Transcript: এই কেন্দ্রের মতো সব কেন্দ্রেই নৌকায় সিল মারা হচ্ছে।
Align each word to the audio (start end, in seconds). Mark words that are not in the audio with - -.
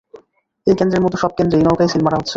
এই 0.67 0.75
কেন্দ্রের 0.79 1.03
মতো 1.05 1.15
সব 1.17 1.31
কেন্দ্রেই 1.37 1.63
নৌকায় 1.65 1.89
সিল 1.91 2.01
মারা 2.03 2.17
হচ্ছে। 2.17 2.29